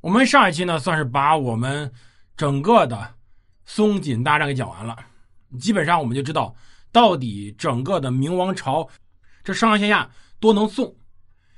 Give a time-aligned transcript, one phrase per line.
[0.00, 1.90] 我们上一期呢，算是把我们
[2.36, 3.14] 整个的
[3.64, 4.96] 松锦大战给讲完了。
[5.58, 6.54] 基本上我们就知道，
[6.92, 8.88] 到底整个的明王朝
[9.42, 10.94] 这上上下下多能送。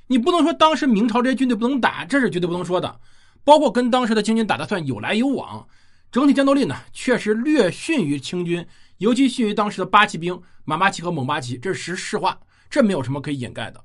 [0.07, 2.99] 你不能说当时明朝这些军队不能打，这是绝对不能说的。
[3.43, 5.67] 包括跟当时的清军打的算有来有往，
[6.11, 8.67] 整体战斗力呢确实略逊于清军，
[8.97, 12.39] 尤其逊于当时的八旗兵满八旗和蒙八旗，这是实实话，
[12.71, 13.83] 这没有什么可以掩盖的。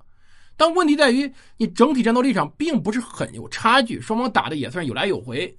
[0.57, 5.59] 但问题在于，你整体战斗力上并不是很有差距，双方打的也算有来有回，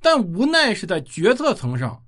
[0.00, 2.02] 但无奈是在决策层上，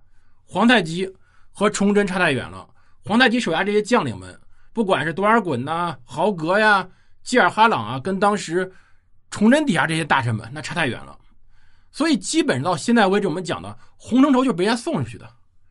[0.45, 1.11] 皇太极
[1.51, 2.69] 和崇祯差太远了。
[3.05, 4.39] 皇太极手下这些将领们，
[4.73, 6.89] 不管是多尔衮呐、豪格呀。
[7.23, 8.73] 基尔哈朗啊，跟当时
[9.31, 11.19] 崇祯底下这些大臣们那差太远了，
[11.91, 15.29] 所以基本上到现在为止，我们讲的洪承畴就是被人家送出去的。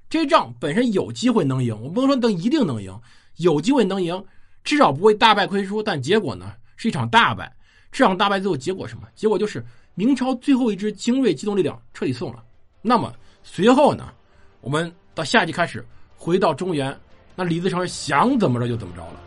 [0.09, 2.99] 这仗本身有机会能赢，我不能说能一定能赢，
[3.37, 4.25] 有机会能赢，
[4.65, 5.81] 至少不会大败亏输。
[5.81, 7.51] 但结果呢，是一场大败。
[7.91, 9.07] 这场大败最后结果什么？
[9.15, 12.43] 结果就是明朝最后一支精锐机动力量彻底送了。
[12.81, 13.13] 那么
[13.43, 14.11] 随后呢，
[14.61, 15.85] 我们到下集开始
[16.17, 16.97] 回到中原，
[17.35, 19.19] 那李自成想怎么着就怎么着了。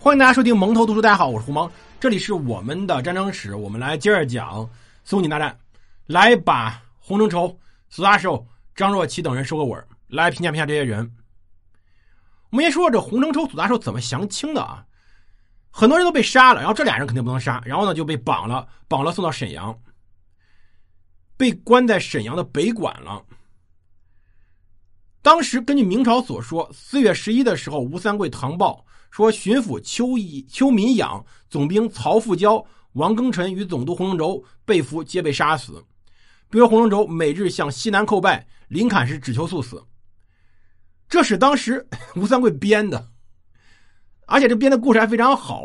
[0.00, 4.68] 欢迎大家收听蒙头读书，大家好，我是胡蒙，这里是我们的战争史，我们来接着讲
[5.02, 5.56] 松锦大战，
[6.06, 7.60] 来把洪承畴、
[7.90, 11.14] 苏大寿、张若琪等人收个尾来评价评价这些人。
[12.48, 14.86] 我们先说说这洪承畴、苏大寿怎么降清的啊？
[15.70, 19.78] 很多人都被杀了，然后这俩人肯定不能杀，然后呢就被绑了，绑了送到沈阳，
[21.36, 23.22] 被关在沈阳的北馆了。
[25.20, 28.86] 当时根据明朝所说，四月十一的时候，吴三桂唐报。
[29.10, 35.84] 说巡抚邱以邱民养、总兵曹富交、王庚辰与总督洪承畴被俘，皆被杀死。
[36.50, 39.82] 比如洪承畴每日向西南叩拜，临坎时只求速死。
[41.08, 41.86] 这是当时
[42.16, 43.10] 吴三桂编的，
[44.26, 45.64] 而且这编的故事还非常好。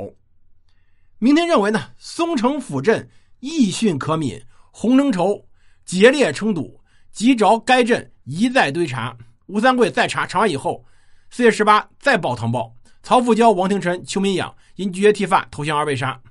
[1.18, 3.10] 明天认为呢，松城府镇
[3.40, 5.48] 易训可敏，洪承畴
[5.86, 6.82] 劫列称堵，
[7.12, 9.18] 急着该镇一再堆查。
[9.48, 10.86] 吴三桂再查，查完以后，
[11.30, 12.74] 四月十八再报唐报。
[13.02, 16.22] 曹富交、王廷臣、邱民养因拒绝剃发投降而被杀。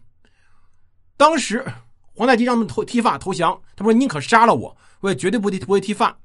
[1.17, 1.65] 当时
[2.19, 6.19] 皇太极让他们投剃发投降，他说：“宁可杀了我，我也绝对不剃不会剃发。”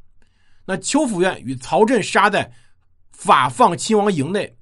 [0.65, 2.51] 那邱府院与曹振杀在
[3.11, 4.57] 法放亲王营内，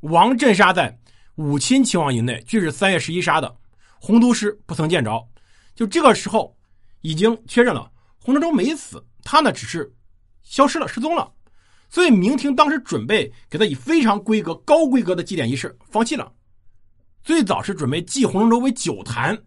[0.00, 0.98] 王振杀在
[1.36, 3.56] 武亲亲王营内，俱是三月十一杀的。
[3.98, 5.26] 洪都师不曾见着。
[5.74, 6.54] 就这个时候，
[7.00, 7.90] 已经确认了
[8.20, 9.90] 洪承畴没死，他呢只是
[10.42, 11.32] 消失了，失踪了。
[11.88, 16.30] 所以明廷当时准备给他以非常规格、高规格的祭奠仪式，放弃了。
[17.24, 19.42] 最早是准备祭洪承畴为九坛，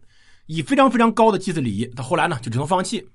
[0.46, 1.86] 以非常非常高的祭祀礼仪。
[1.88, 3.08] 到后来呢，就只能放弃。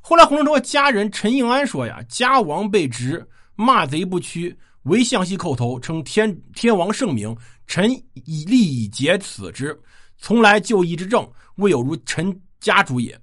[0.00, 3.26] 后来洪承畴的家人陈应安说呀：“家王被执，
[3.56, 7.36] 骂贼不屈，唯向西叩头，称天天王圣明，
[7.66, 9.78] 臣以力以节此之。
[10.16, 13.20] 从来就义之政，未有如臣家主也。”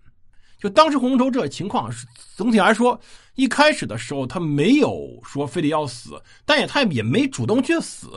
[0.60, 1.92] 就当时洪承畴这情况
[2.36, 3.00] 总体来说。
[3.36, 6.12] 一开始的时候，他没有说非得要死，
[6.46, 8.10] 但也他也没主动去死。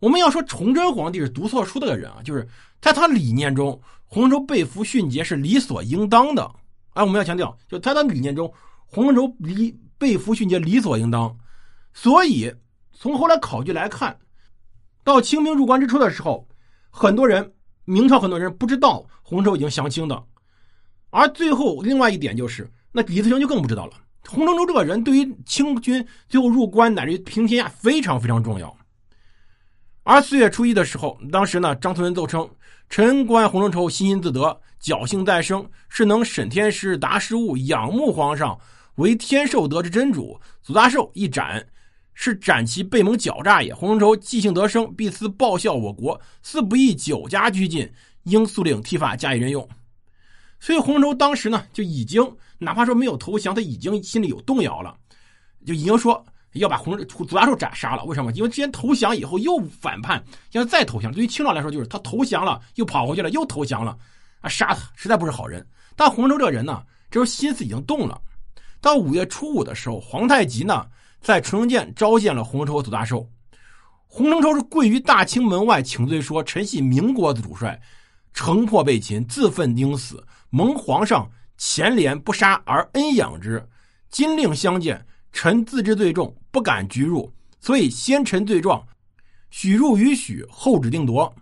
[0.00, 2.46] 我们要说崇祯皇帝是读错书的人啊，就是
[2.80, 6.48] 在他理念中，洪承畴被俘殉节是理所应当的。
[6.94, 8.52] 哎，我们要强调，就他的理念中，
[8.86, 11.36] 洪承畴理被俘殉节理所应当。
[11.92, 12.52] 所以
[12.92, 14.16] 从后来考据来看，
[15.02, 16.46] 到清兵入关之初的时候，
[16.90, 17.52] 很多人
[17.84, 20.22] 明朝很多人不知道洪承畴已经降清的。
[21.10, 23.94] 而最后另外一点就是，那李自成就更不知道了。
[24.28, 28.76] 洪承畴这个人对于清军最后入关乃至于平天下非常非常重要。
[30.10, 32.48] 而四月初一的时候，当时呢，张存仁奏称
[32.88, 38.58] ：“臣观洪承畴心心自得，侥幸再生，是能审天时，达时务，仰慕皇上
[38.94, 40.40] 为天授德之真主。
[40.62, 41.62] 祖大寿一斩，
[42.14, 43.74] 是斩其背蒙狡诈也。
[43.74, 47.86] 洪承畴既幸得生，必思报效我国，似不宜久加拘禁，
[48.22, 49.68] 应速令剃发加以任用。”
[50.58, 52.26] 所以洪承畴当时呢，就已经
[52.56, 54.96] 哪怕说没有投降，他已经心里有动摇了，
[55.66, 56.24] 就已经说
[56.58, 58.04] 要把洪祖大寿斩杀了。
[58.04, 58.30] 为什么？
[58.32, 60.22] 因为之前投降以后又反叛，
[60.52, 61.12] 要再投降。
[61.12, 63.96] 对于清朝来说，就是他投降了，又跑回去了，又投降了，
[64.40, 65.66] 啊，杀他实在不是好人。
[65.96, 68.20] 但洪承畴这个人呢，这时候心思已经动了。
[68.80, 70.86] 到五月初五的时候，皇太极呢
[71.20, 73.28] 在崇圣殿召见了洪承畴和祖大寿。
[74.06, 77.78] 洪承畴是跪于大清门外请罪，说：“臣系明国的主帅，
[78.32, 83.62] 城破被擒，自奋钉死。”蒙皇上前怜不杀而恩养之，
[84.08, 85.04] 今令相见，
[85.40, 88.84] 臣自知罪重，不敢拘入，所以先陈罪状，
[89.50, 91.32] 许入与许，后指定夺。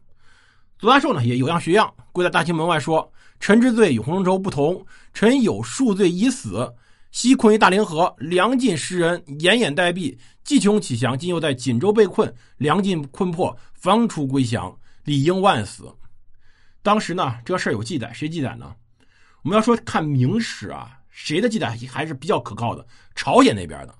[0.79, 3.11] 左大寿呢也有样学样，跪在大清门外说
[3.41, 4.85] ：“臣之罪与洪承畴不同，
[5.15, 6.75] 臣有数罪已死，
[7.11, 10.15] 西困于大凌河，粮尽失人，奄奄待毙，
[10.45, 11.19] 既穷其降。
[11.19, 15.91] 今又在锦州被困，粮尽困迫，方出归降，理应万死。
[16.83, 18.75] 当时呢，这事儿有记载，谁记载呢？
[19.41, 22.87] 我们要说看明史啊，谁的记载还是比较可靠的？
[23.15, 23.95] 朝鲜那边的。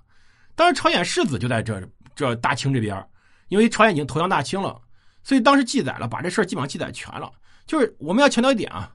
[0.55, 1.83] 当时朝鲜世子就在这
[2.15, 3.03] 这大清这边，
[3.49, 4.79] 因为朝鲜已经投降大清了，
[5.25, 7.33] 所以当时记载了，把这事儿基本上记载全了。
[7.65, 8.93] 就是我们要强调一点啊，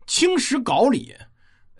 [0.06, 1.16] 《清史稿》里。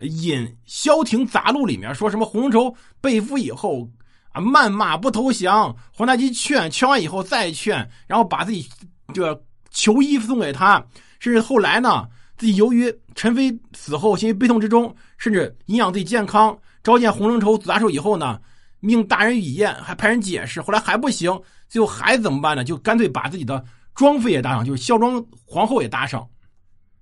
[0.02, 3.90] 引《萧亭杂录》里面说什么洪承畴被俘以后
[4.28, 8.68] 啊，谩骂不投降，皇太极劝，劝完以后再劝，然后把自己
[9.14, 10.86] 这个囚衣送给他，
[11.18, 12.06] 甚至后来呢，
[12.36, 18.40] 自己由于陈妃死后陷于悲痛之中，甚至影响自己健康，召见洪承畴、祖大寿以后呢，
[18.80, 22.62] 命大人与宴，还派人解释，后来还不行，最后还怎么办呢？
[22.62, 26.28] 就干脆把自己的庄妃也搭上，就是孝庄皇后也搭上，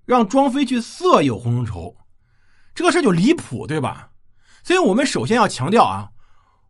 [0.04, 1.96] 让庄妃去色诱洪承畴。
[2.74, 4.10] 这个事就离谱，对吧？
[4.62, 6.08] 所以我们首先要强调啊，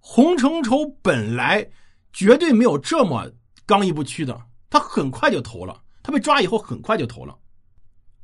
[0.00, 1.66] 洪承畴本来
[2.12, 3.30] 绝对没有这么
[3.66, 5.80] 刚毅不屈的，他很快就投了。
[6.02, 7.34] 他被抓以后很快就投了。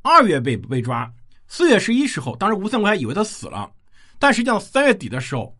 [0.02, 1.10] 二月被被抓，
[1.46, 3.70] 四月十一时候，当时吴三桂还以为他死了，
[4.18, 5.56] 但实际上三月底的时候，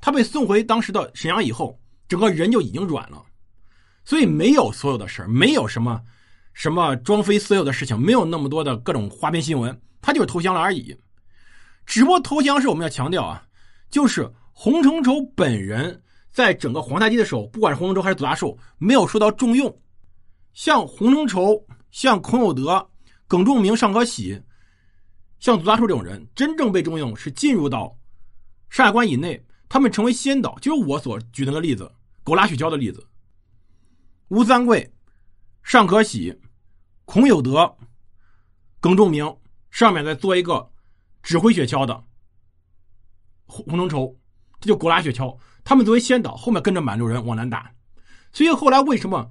[0.00, 1.78] 他被送回当时的沈阳以后，
[2.08, 3.22] 整个人就已经软了。
[4.04, 6.00] 所以没有所有的事没有什么
[6.52, 10.96] 什么庄飞所有的事情，没有那么多的各种花边新闻，他就是投降了而已。
[11.86, 13.42] 只不过投降是我们要强调啊，
[13.90, 19.74] 就是洪承畴本人在整个皇太极的时候，不管是洪承畴还是祖大寿，没有受到重用。
[20.52, 22.89] 像洪承畴、像孔有德、
[23.30, 24.42] 耿仲明、尚可喜，
[25.38, 27.96] 像祖大寿这种人，真正被重用是进入到
[28.70, 30.58] 山海关以内，他们成为先导。
[30.58, 31.88] 就是我所举那个例子，
[32.24, 33.06] 狗拉雪橇的例子。
[34.30, 34.92] 吴三桂、
[35.62, 36.36] 尚可喜、
[37.04, 37.72] 孔有德、
[38.80, 39.36] 耿仲明
[39.70, 40.68] 上面再做一个。
[41.22, 42.02] 指挥雪橇的
[43.44, 44.18] 洪洪承畴，
[44.58, 45.38] 这就狗拉雪橇。
[45.62, 47.70] 他们作为先导，后面跟着满洲人往南打。
[48.32, 49.30] 所以后来为什么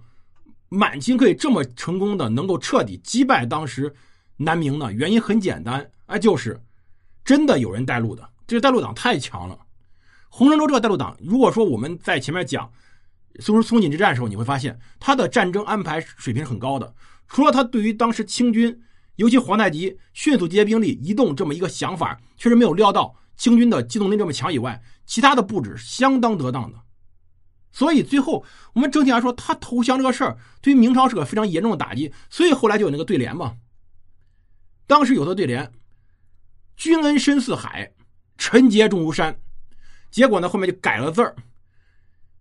[0.70, 3.94] 满清可以这么成功的能够彻底击败当时
[4.38, 4.92] 南明呢？
[4.94, 6.62] 原因很简单，哎，就是
[7.26, 8.30] 真的有人带路的。
[8.48, 9.58] 这个带路党太强了。
[10.30, 12.72] 洪承畴这个带路党，如果说我们在前面讲
[13.40, 16.94] 松松锦之战的时候，你会发现他的战争安排水平很高的。
[17.28, 18.82] 除了他对于当时清军。
[19.16, 26.80] 尤其皇太极迅速集结兵力移动这么一个想法，确实没有料到清军的机动力这么强以外，其他的布置相当得当的。
[27.72, 28.44] 所以最后
[28.74, 32.12] 我们整体来说，他投降这个事儿对于明朝是个非常严重的打击。
[32.30, 33.56] 所以后来就有那个对联嘛，
[34.88, 35.72] 当时有的对联
[36.76, 37.92] ：“君恩深似海，
[38.38, 39.40] 臣节重如山。”
[40.10, 41.36] 结果呢，后面就改了字儿：“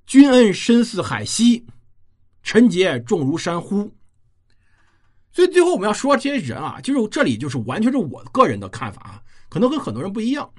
[0.06, 1.66] 君恩深似海兮，
[2.42, 3.94] 臣节重如山乎。”
[5.30, 10.50] 所以最后我们要说这些人啊，就是这里就是完全是我个人的看法啊，可能跟很多人不一样。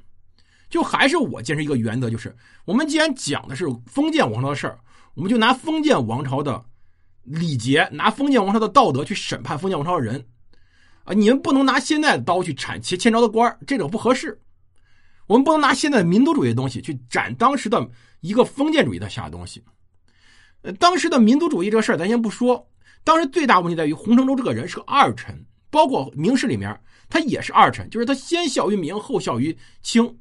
[0.70, 2.36] 就还是我坚持一个原则，就是
[2.66, 4.80] 我们既然讲的是封建王朝的事儿，
[5.16, 6.64] 我们就拿封建王朝的
[7.24, 10.24] 礼节，拿封建王朝的道德去审判封建王朝的人
[11.04, 11.14] 啊！
[11.14, 14.40] 你们不能拿现在的刀去铲前前朝的官这种不合适。
[15.26, 17.88] 我们不能拿现在民族主义的东西去斩当时的
[18.22, 19.64] 一个封建主义的下的东西。
[20.62, 22.68] 呃，当时的民族主义这个事儿，咱先不说。
[23.04, 26.80] 当时最大问题在于洪承畴这个人是个二臣，包括明史里面
[27.10, 30.18] 他也是二臣，就是他先效于明，后效于清。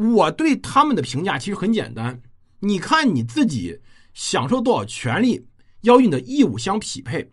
[0.00, 2.18] 我对他们的评价其实很简单，
[2.60, 3.78] 你看你自己
[4.14, 5.46] 享受多少权利，
[5.82, 7.30] 要与你的义务相匹配。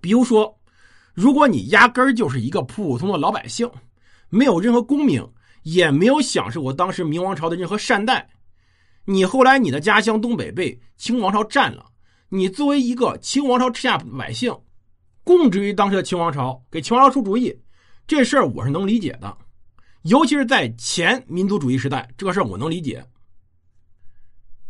[0.00, 0.58] 比如说，
[1.14, 3.70] 如果你压根儿就是一个普普通的老百姓，
[4.30, 5.24] 没有任何功名，
[5.62, 8.28] 也没有享受过当时明王朝的任何善待，
[9.04, 11.86] 你后来你的家乡东北被清王朝占了。
[12.30, 14.52] 你作为一个清王朝之下百姓，
[15.22, 17.56] 供职于当时的清王朝，给清王朝出主意，
[18.08, 19.38] 这事儿我是能理解的。
[20.04, 23.04] 尤其是在前民族主义时代，这个事儿我能理解。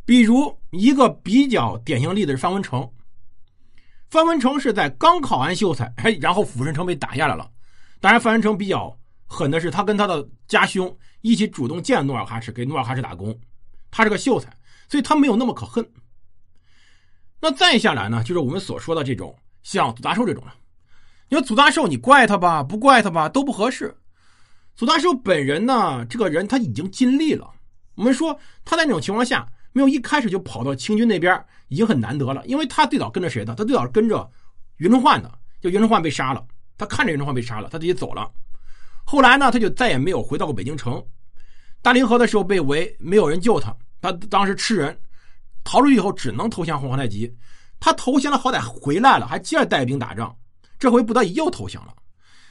[0.04, 2.88] 比如一个比较典型例子是范文成，
[4.10, 7.50] 范文成是在刚考完秀才，哎， 然后抚顺城被打下来了。
[8.00, 13.36] 当然，范文成比较狠的是，他跟他的家兄一起主动见努尔哈赤，给努尔哈赤打工。
[13.90, 14.56] 他是个秀才，
[14.88, 15.84] 所以他没有那么可恨。
[17.40, 20.54] 那再下来呢，就是我们所说的这种像祖大寿这种了。
[21.28, 23.96] 你说祖大寿，你怪他吧，不怪他吧，都不合适。
[24.76, 27.48] 左大寿本人呢，这个人他已经尽力了。
[27.94, 32.44] 我们说他在那种情况下，没有一开始就跑到清军那边，已经很难得了。
[32.46, 33.54] 因为他最早跟着谁的？
[33.54, 34.28] 他最早是跟着
[34.78, 35.30] 袁崇焕的。
[35.60, 36.44] 就袁崇焕被杀了，
[36.76, 38.30] 他看着袁崇焕被杀了，他自己走了。
[39.04, 41.02] 后来呢，他就再也没有回到过北京城。
[41.80, 44.98] 大凌河的时候被围，没有人救他，他当时吃人。
[45.62, 47.32] 逃出去以后，只能投降皇太极。
[47.80, 50.36] 他投降了，好歹回来了，还接着带兵打仗。
[50.78, 51.94] 这回不得已又投降了。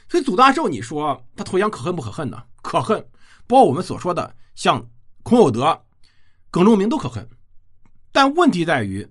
[0.08, 2.42] 所以祖大寿，你说他投降可恨不可恨呢？
[2.62, 3.00] 可恨。
[3.46, 4.84] 包括我们所说的像
[5.22, 5.78] 孔有德、
[6.50, 7.28] 耿仲明都可恨。
[8.12, 9.06] 但问题在于，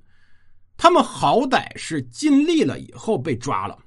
[0.78, 3.78] 他们好歹是尽力了以后被抓了，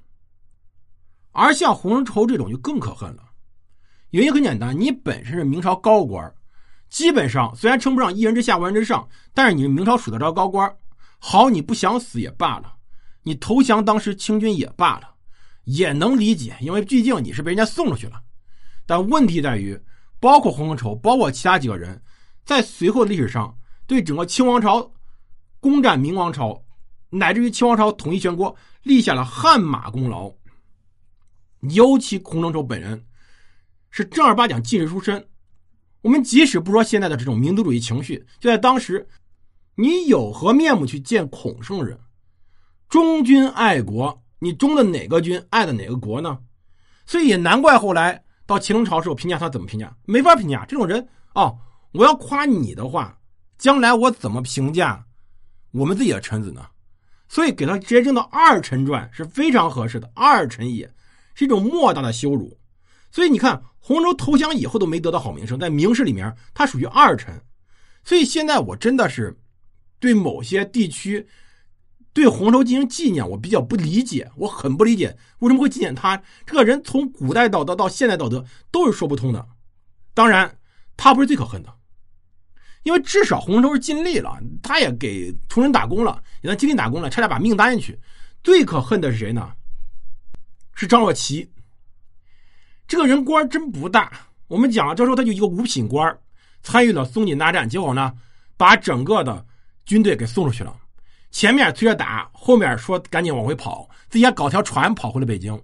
[1.31, 3.23] 而像洪承畴这种就更可恨了。
[4.11, 6.33] 原因很简单，你本身是明朝高官，
[6.89, 10.73] 基本上虽然称不上一人之下万人之上，但是你是明朝数得着高官。
[11.19, 12.75] 好，你不想死也罢了，
[13.23, 15.13] 你投降当时清军也罢了，
[15.67, 18.21] 也能理解，因为毕竟你是被人家送出去了。
[18.85, 19.77] 但问题在于，
[20.19, 22.01] 包括洪承畴，包括其他几个人，
[22.45, 24.93] 在随后历史上，对整个清王朝
[25.59, 26.63] 攻占明王朝，
[27.09, 30.33] 乃至于清王朝统一全国，立下了汗马功劳。
[31.59, 33.03] 尤其洪承畴本人。
[33.89, 35.27] 是正儿八经进士出身，
[36.01, 39.07] 我们即使不说现在的这种民族主义情绪，就在当时，
[39.75, 41.97] 你有何面目去见孔圣人？
[42.89, 46.37] 忠君爱国，你忠的哪个君，爱的哪个国呢？
[47.05, 49.95] 所以也难怪后来到乾隆朝时候评价他怎么评价？
[50.05, 51.57] 没法评价这种人哦。
[51.93, 53.17] 我要夸你的话，
[53.57, 55.03] 将来我怎么评价
[55.71, 56.65] 我们自己的臣子呢？
[57.29, 60.09] 所以给他直接扔到二臣传是非常合适的。
[60.13, 60.89] 二臣也
[61.33, 62.57] 是一种莫大的羞辱。
[63.11, 67.41] 所以你看，洪州投降以后都没得到好名声，在明史里面他属于二臣。
[68.03, 69.35] 所以现在我真的是
[69.99, 71.25] 对某些地区
[72.17, 76.81] 对洪州进行纪念，我比较不理解，我很不理解为什么会纪念他这个人。
[76.83, 79.47] 从古代道德到现代道德都是说不通的。
[80.15, 80.57] 当然，
[80.97, 81.71] 他不是最可恨的，
[82.81, 87.99] 因为至少洪州是尽力了，他也给崇祯打工了，也在尽力打工了，差点把命搭进去。
[88.43, 89.51] 最可恨的是谁呢？
[90.73, 91.47] 是张若琪。
[92.87, 94.11] 这个人官真不大，
[94.47, 96.17] 我们讲了，这时候他就一个五品官，
[96.63, 98.11] 参与了松锦大战，结果呢，
[98.57, 99.45] 把整个的
[99.85, 100.75] 军队给送出去了。
[101.31, 105.61] 前面催着打，后面说赶紧往回跑，自己还搞条船跑回了北京。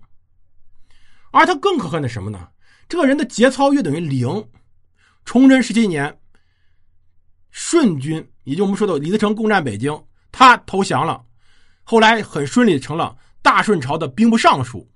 [1.32, 2.50] 而他更可恨的什么呢？
[2.88, 4.48] 这个人的节操约等于零。
[5.26, 6.20] 崇祯十七年，
[7.52, 11.24] 顺军，也就我们说的李自成攻占北京，他投降了，
[11.84, 14.90] 后来很顺利成了大顺朝的兵部尚书。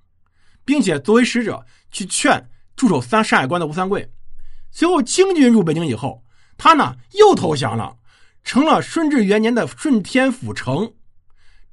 [0.68, 4.12] 并且作为使者去劝驻守三山海关的吴三桂。
[4.70, 6.22] 随后清军入北京以后，
[6.58, 7.96] 他呢又投降了，
[8.48, 10.94] 成了顺治元年的顺天府丞，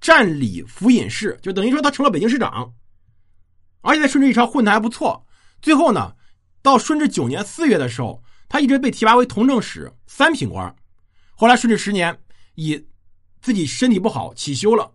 [0.00, 2.74] 占理府尹事，就等于说他成了北京市长。
[3.82, 5.24] 而且在顺治一朝混的还不错。
[5.62, 6.16] 最后呢，
[6.62, 10.74] 到顺治九年四月的时候，他一直被提拔为同政使三品官。
[11.36, 12.18] 后来顺治十年，
[12.56, 12.84] 以
[13.40, 14.90] 自己身体不好起休了。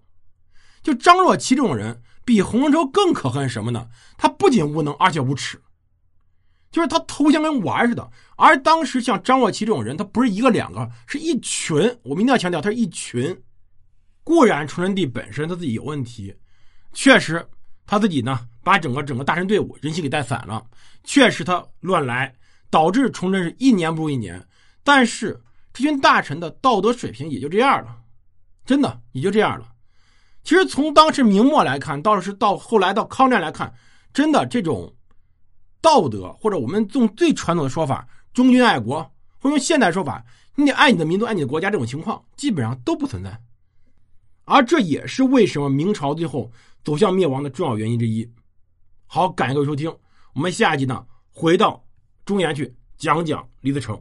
[0.84, 2.04] 就张若琪这种人。
[2.26, 3.88] 比洪承畴更可恨什么呢？
[4.16, 5.60] 他不仅无能，而且无耻，
[6.72, 8.10] 就是他投降跟玩似的。
[8.36, 11.78] 而当时像张若琪这种人，他不是一个两个，是一群。
[12.04, 13.36] 我们一定要强调，他是一群。
[14.24, 16.34] 固然崇祯帝本身他自己有问题，
[16.94, 17.44] 确实
[17.88, 20.64] 他自己呢把整个整个大臣队伍人心给带散了，
[21.04, 22.34] 确实他乱来，
[22.70, 24.46] 导致崇祯是一年不如一年。
[24.84, 25.42] 但是
[25.74, 27.98] 这群大臣的道德水平也就这样了，
[28.66, 29.68] 真的也就这样了。
[30.44, 33.74] 其实从当时明末来看，到是到后来到抗战来看，
[34.14, 34.94] 真的这种
[35.82, 40.24] 道德，或者我们用最传统的说法“忠君爱国”，或用现代说法
[40.56, 43.42] “你得爱你的民族，爱你的国家”这种情况，基本上都不存在。
[44.46, 46.52] 而这也是为什么明朝最后
[46.84, 48.30] 走向灭亡的重要原因之一。
[49.06, 49.96] 好，感谢各位收听，
[50.34, 51.86] 我们下一集呢，回到
[52.26, 54.00] 中原去讲讲李自成。